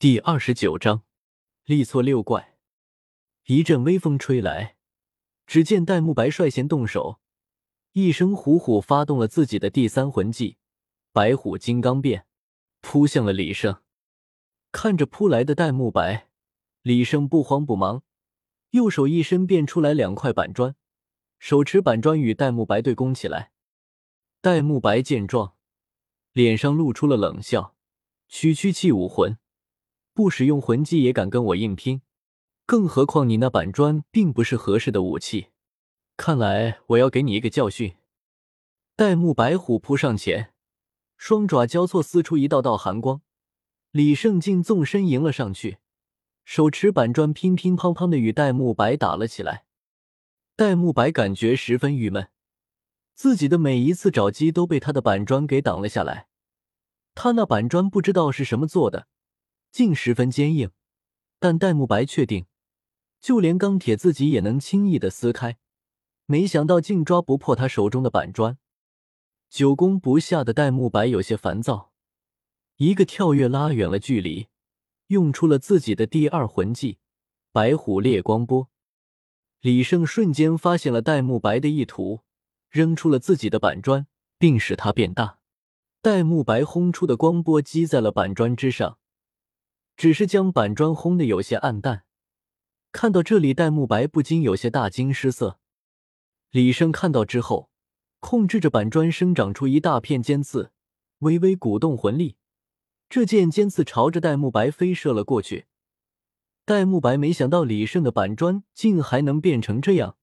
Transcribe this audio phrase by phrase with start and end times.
[0.00, 1.02] 第二十九章，
[1.66, 2.56] 力挫六怪。
[3.44, 4.76] 一阵微风吹来，
[5.46, 7.20] 只见戴沐白率先动手，
[7.92, 10.56] 一声虎虎发动了自己的第三魂技——
[11.12, 12.24] 白虎金刚变，
[12.80, 13.82] 扑向了李胜。
[14.72, 16.30] 看着扑来的戴沐白，
[16.80, 18.02] 李胜不慌不忙，
[18.70, 20.74] 右手一伸，变出来两块板砖，
[21.38, 23.52] 手持板砖与戴沐白对攻起来。
[24.40, 25.56] 戴沐白见状，
[26.32, 27.76] 脸上露出了冷笑
[28.30, 29.36] ：“区区气武魂。”
[30.12, 32.02] 不使用魂技也敢跟我硬拼，
[32.66, 35.48] 更何况你那板砖并不是合适的武器。
[36.16, 37.94] 看来我要给你一个教训。
[38.94, 40.52] 戴沐白虎扑上前，
[41.16, 43.22] 双爪交错撕出一道道寒光。
[43.92, 45.78] 李胜竟纵身迎了上去，
[46.44, 49.64] 手持板砖乒乒乓乓的与戴沐白打了起来。
[50.54, 52.28] 戴沐白感觉十分郁闷，
[53.14, 56.28] 自己的每一次找机都被他的板砖给挡了下来。
[57.14, 59.06] 他那板砖不知道是什么做的。
[59.70, 60.70] 竟十分坚硬，
[61.38, 62.46] 但戴沐白确定，
[63.20, 65.58] 就连钢铁自己也能轻易的撕开。
[66.26, 68.58] 没想到竟抓不破他手中的板砖。
[69.48, 71.92] 久攻不下的戴沐白有些烦躁，
[72.76, 74.46] 一个跳跃拉远了距离，
[75.08, 76.98] 用出了自己的第二魂技——
[77.50, 78.68] 白虎烈光波。
[79.60, 82.20] 李胜瞬间发现了戴沐白的意图，
[82.68, 84.06] 扔出了自己的板砖，
[84.38, 85.40] 并使它变大。
[86.00, 88.98] 戴沐白轰出的光波击在了板砖之上。
[90.00, 92.04] 只是将板砖轰得有些暗淡。
[92.90, 95.60] 看到这里，戴沐白不禁有些大惊失色。
[96.52, 97.68] 李胜看到之后，
[98.18, 100.72] 控制着板砖生长出一大片尖刺，
[101.18, 102.38] 微微鼓动魂力，
[103.10, 105.66] 这件尖刺朝着戴沐白飞射了过去。
[106.64, 110.16] 戴沐白没想到李胜的板砖竟还能变成这样，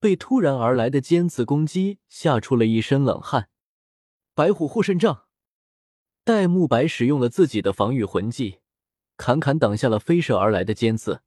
[0.00, 3.50] 被突然而来的尖刺攻击吓出了一身冷汗。
[4.34, 5.24] 白虎护身杖，
[6.24, 8.60] 戴沐白使用了自己的防御魂技。
[9.18, 11.20] 砍砍挡下了飞射而来的尖刺，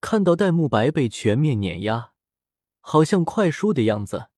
[0.00, 2.12] 看到戴沐白被全面碾压，
[2.80, 4.30] 好像快输的样子。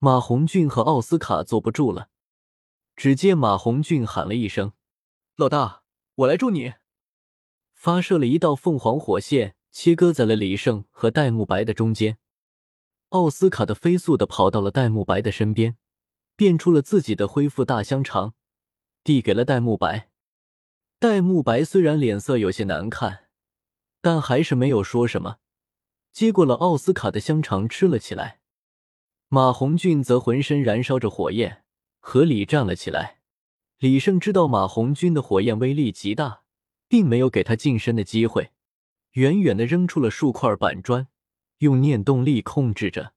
[0.00, 2.10] 马红俊和奥斯卡坐不住了，
[2.94, 4.72] 只见马红俊喊了一声
[5.36, 5.82] ：“老大，
[6.16, 6.74] 我来助你！”
[7.72, 12.18] 发射了一道凤凰火线，切割在了李胜和戴沐白的中间。
[13.10, 15.76] 奥斯卡的飞速的跑到了戴沐白的身边，
[16.36, 18.34] 变出了自己的恢复大香肠，
[19.02, 20.07] 递给了戴沐白。
[21.00, 23.26] 戴沐白虽然脸色有些难看，
[24.00, 25.36] 但还是没有说什么，
[26.12, 28.40] 接过了奥斯卡的香肠吃了起来。
[29.28, 31.62] 马红俊则浑身燃烧着火焰，
[32.00, 33.20] 和李站了起来。
[33.78, 36.42] 李胜知道马红俊的火焰威力极大，
[36.88, 38.50] 并没有给他近身的机会，
[39.12, 41.06] 远远的扔出了数块板砖，
[41.58, 43.12] 用念动力控制着，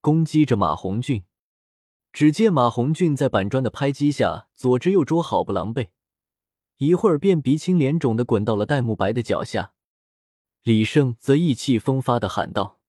[0.00, 1.22] 攻击着马红俊。
[2.12, 5.90] 只见马红俊在板砖的拍击下，左支右捉，好不狼狈。
[6.82, 9.72] 一会儿便鼻青脸肿的滚到了戴沐白的脚下，
[10.64, 12.80] 李胜则意气风发的喊道：“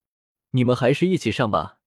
[0.50, 1.78] 你们还是一起上吧！”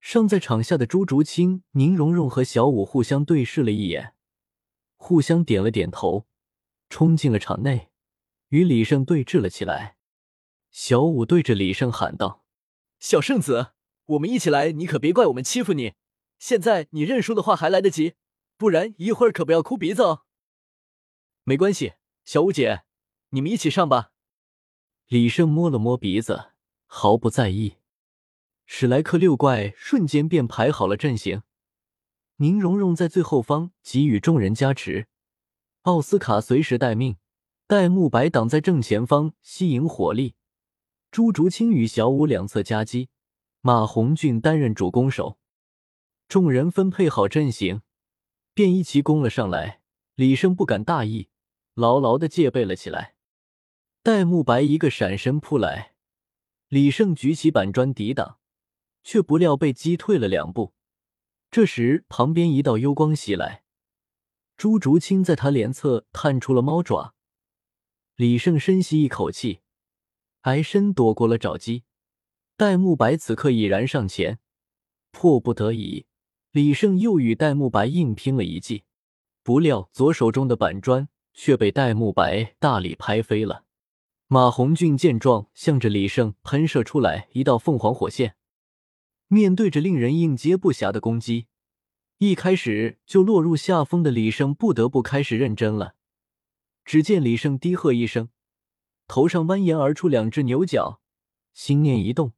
[0.00, 4.12] 尚在场下的朱竹清、宁荣荣和小五互相对视了一眼，
[4.96, 6.26] 互相点了点头，
[6.90, 7.88] 冲进了场内，
[8.48, 9.96] 与李胜对峙了起来。
[10.70, 12.44] 小五对着李胜喊道
[13.00, 13.68] ：“小圣子，
[14.04, 15.94] 我们一起来，你可别怪我们欺负你。
[16.38, 18.12] 现在你认输的话还来得及，
[18.58, 20.24] 不然一会儿可不要哭鼻子哦。”
[21.44, 21.94] 没关系，
[22.24, 22.82] 小五姐，
[23.30, 24.12] 你们一起上吧。
[25.08, 26.52] 李胜摸了摸鼻子，
[26.86, 27.78] 毫不在意。
[28.64, 31.42] 史莱克六怪瞬间便排好了阵型，
[32.36, 35.08] 宁荣荣在最后方给予众人加持，
[35.82, 37.16] 奥斯卡随时待命，
[37.66, 40.36] 戴沐白挡在正前方吸引火力，
[41.10, 43.08] 朱竹清与小五两侧夹击，
[43.60, 45.40] 马红俊担任主攻手。
[46.28, 47.82] 众人分配好阵型，
[48.54, 49.80] 便一齐攻了上来。
[50.14, 51.30] 李胜不敢大意。
[51.74, 53.14] 牢牢的戒备了起来。
[54.02, 55.94] 戴沐白一个闪身扑来，
[56.68, 58.38] 李胜举起板砖抵挡，
[59.04, 60.74] 却不料被击退了两步。
[61.50, 63.62] 这时，旁边一道幽光袭来，
[64.56, 67.14] 朱竹清在他脸侧探出了猫爪。
[68.16, 69.60] 李胜深吸一口气，
[70.40, 71.84] 挨身躲过了爪击。
[72.56, 74.38] 戴沐白此刻已然上前，
[75.10, 76.06] 迫不得已，
[76.50, 78.84] 李胜又与戴沐白硬拼了一记。
[79.42, 81.08] 不料左手中的板砖。
[81.32, 83.64] 却被戴沐白大力拍飞了。
[84.26, 88.36] 马红俊见状，向着李胜喷射出来一道凤凰火线。
[89.28, 91.46] 面对着令人应接不暇的攻击，
[92.18, 95.94] 一开始就落入下风的李胜不得不开始认真了。
[96.84, 98.30] 只见李胜低喝一声，
[99.06, 101.00] 头上蜿蜒而出两只牛角，
[101.54, 102.32] 心念一动，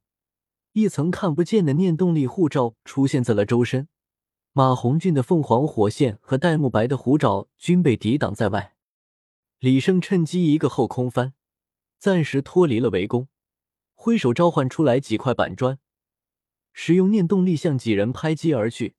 [0.73, 3.87] 一层看不见的念动力护罩出现在了周身。
[4.53, 8.74] 马红俊的凤凰火线和戴沐白的虎爪均被抵挡在外。
[9.65, 11.33] 李胜趁机一个后空翻，
[11.97, 13.29] 暂时脱离了围攻，
[13.95, 15.79] 挥手召唤出来几块板砖，
[16.71, 18.93] 使用念动力向几人拍击而去。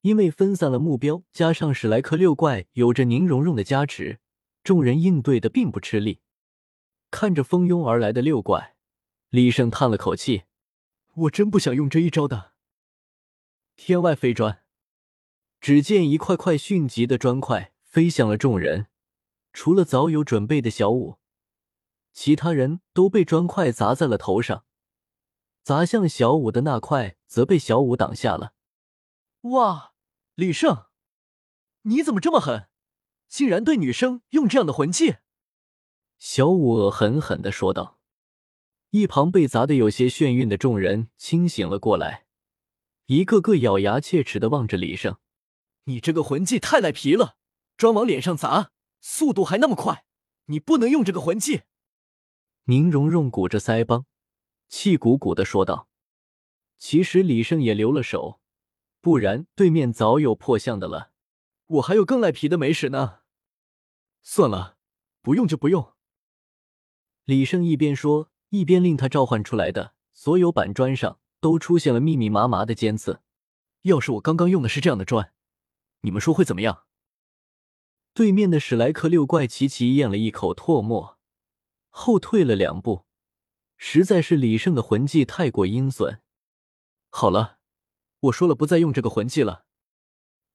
[0.00, 4.18] 因为分散了目标，加上史莱克六怪有着宁荣荣的加持，
[4.64, 6.18] 众人应对的并不吃力。
[7.12, 8.74] 看着蜂拥而来的六怪，
[9.28, 10.42] 李胜叹了口气
[11.14, 12.54] ：“我真不想用这一招的。”
[13.78, 14.64] 天外飞砖，
[15.60, 18.88] 只见一块块迅疾的砖块飞向了众人，
[19.54, 21.18] 除了早有准备的小五，
[22.12, 24.66] 其他人都被砖块砸在了头上。
[25.62, 28.52] 砸向小五的那块则被小五挡下了。
[29.42, 29.94] 哇！
[30.34, 30.86] 李胜，
[31.82, 32.68] 你怎么这么狠？
[33.28, 35.16] 竟然对女生用这样的魂技！
[36.18, 37.98] 小五恶狠狠的说道。
[38.90, 42.26] 一旁被砸得有些眩晕的众人清醒了过来，
[43.06, 45.18] 一个个咬牙切齿的望着李胜
[45.84, 47.36] ：“你这个魂技太赖皮了，
[47.76, 48.72] 专往脸上砸，
[49.06, 50.06] 速度还那么快，
[50.46, 51.64] 你不能用这个魂技。”
[52.64, 54.06] 宁荣荣鼓着腮帮，
[54.66, 55.90] 气鼓鼓的说道。
[56.78, 58.40] 其实李胜也留了手。
[59.02, 61.12] 不然，对面早有破相的了。
[61.66, 63.18] 我还有更赖皮的没使呢。
[64.22, 64.78] 算了，
[65.20, 65.92] 不用就不用。
[67.24, 73.20] 李胜一边说，一边令他召唤出来的所有板砖上都出现了密密麻麻的尖刺。
[73.82, 75.34] 要是我刚刚用的是这样的砖，
[76.00, 76.86] 你们说会怎么样？
[78.14, 81.18] 对面的史莱克六怪齐齐咽了一口唾沫，
[81.90, 83.04] 后退了两步。
[83.76, 86.22] 实在是李胜的魂技太过阴损。
[87.10, 87.58] 好了。
[88.20, 89.66] 我说了，不再用这个魂技了。”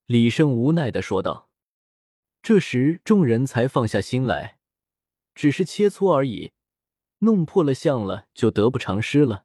[0.06, 1.48] 李胜无奈的说道。
[2.42, 4.58] 这时，众人才放下心来，
[5.36, 6.50] 只是切磋而已，
[7.18, 9.44] 弄破了相了就得不偿失了。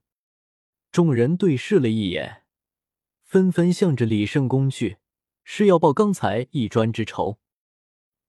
[0.92, 2.46] 众人对视了一眼，
[3.22, 4.98] 纷纷向着李胜攻去，
[5.44, 7.38] 是要报刚才一砖之仇。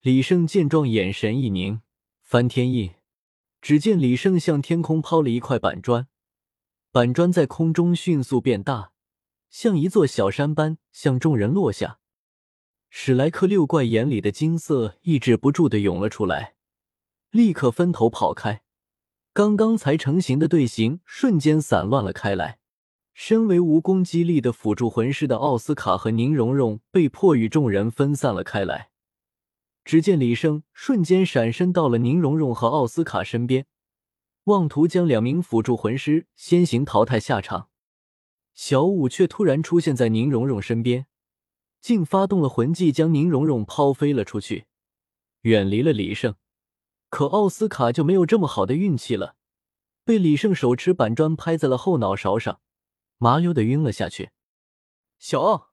[0.06, 1.80] 李胜见状，眼神一凝，
[2.22, 2.92] 翻天印。
[3.60, 6.06] 只见李胜向天空抛了一块板砖，
[6.92, 8.92] 板砖在空中迅速变大。
[9.50, 11.98] 像一座小山般向众人落下，
[12.88, 16.54] 史莱克六怪眼里的金色抑制不住的涌了出来，
[17.32, 18.62] 立刻分头跑开。
[19.32, 22.60] 刚刚才成型的队形瞬间散乱了开来。
[23.12, 28.90] 身为无攻击力的辅助魂师的奥斯卡和宁荣荣被迫与众人分散了开来。
[29.86, 33.66] 只见李胜瞬间闪身到了宁荣荣和奥斯卡身边，
[34.44, 37.70] 妄图将两名辅助魂师先行淘汰下场。
[38.52, 41.06] 小五却突然出现在宁荣荣身边，
[41.80, 44.66] 竟发动了魂技，将宁荣荣抛飞了出去，
[45.42, 46.34] 远离了李胜。
[47.08, 49.36] 可奥斯卡就没有这么好的运气了，
[50.04, 52.60] 被李胜手持板砖拍在了后脑勺上，
[53.18, 54.30] 麻溜的晕了下去。
[55.20, 55.70] 小奥、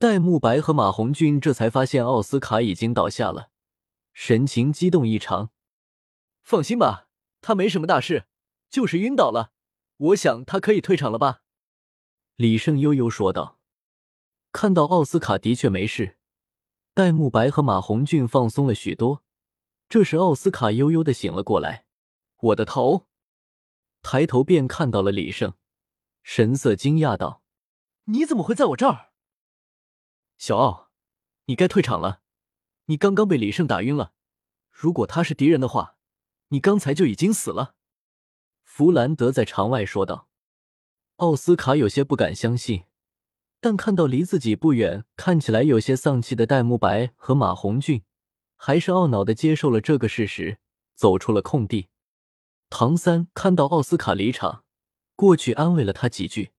[0.00, 3.50] 戴沐白和马红俊这才发现奥斯卡已经倒下了，
[4.14, 5.50] 神情激动异常。
[6.42, 7.08] 放心吧，
[7.42, 8.24] 他没什么大事，
[8.70, 9.52] 就是晕倒了。
[9.98, 11.42] 我想他可以退场了吧。
[12.36, 13.58] 李胜悠悠说道
[14.52, 16.16] ：“看到奥斯卡的确没事，
[16.94, 19.22] 戴沐白和马红俊放松了许多。
[19.90, 21.84] 这时，奥斯卡悠悠的醒了过来。
[22.38, 23.06] 我的头，
[24.00, 25.52] 抬头便看到了李胜，
[26.22, 27.42] 神色惊讶道
[28.08, 29.08] ：‘你怎么会在我这儿？’
[30.40, 30.88] 小奥，
[31.44, 32.22] 你该退场了。
[32.86, 34.14] 你刚刚被李胜打晕了。
[34.70, 35.98] 如果他是敌人的话，
[36.48, 37.74] 你刚才就已经死了。”
[38.64, 40.28] 弗兰德在场外说道。
[41.16, 42.84] 奥斯卡有些不敢相信，
[43.60, 48.02] 但看到离自己不远、看起来有些丧气的戴沐白和马红俊，
[48.56, 50.58] 还是懊恼的接受了这个事实，
[50.94, 51.90] 走出了空地。
[52.70, 54.64] 唐三看到奥斯卡离场，
[55.14, 56.52] 过去安慰了他几句。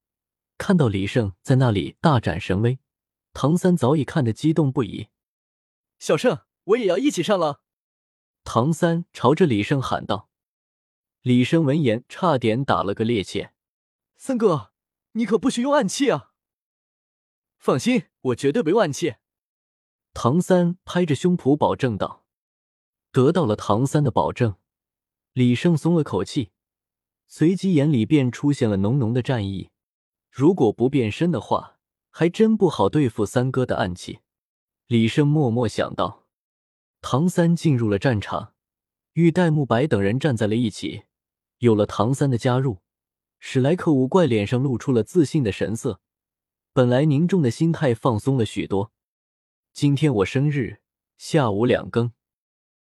[0.60, 2.78] 看到李胜在那里大展神威，
[3.34, 5.10] 唐三早已看得激动不已。
[6.00, 7.62] 小胜，我也要一起上了！
[8.44, 10.30] 唐三朝着李胜喊道。
[11.22, 13.52] 李胜闻言，差点打了个趔趄。
[14.18, 14.72] 三哥，
[15.14, 16.34] 你可不许用暗器啊！
[17.58, 19.16] 放心，我绝对不用暗器。
[20.14, 22.26] 唐三拍着胸脯保证道。
[23.12, 24.56] 得到了唐三的保证，
[25.34, 26.52] 李胜松了口气，
[27.28, 29.70] 随即眼里便出现了浓浓的战意。
[30.32, 31.81] 如果不变身的话，
[32.12, 34.20] 还真不好对付三哥的暗器。
[34.88, 36.28] 李胜默默想到。
[37.02, 38.54] 唐三进入了战场，
[39.14, 41.06] 与戴沐白等人站在了一起。
[41.58, 42.78] 有了唐三的加入。
[43.40, 46.00] 史莱克五怪脸上露出了自信的神色，
[46.74, 48.92] 本来凝重的心态放松了许多。
[49.74, 50.82] 今天我生日，
[51.18, 52.12] 下午两更。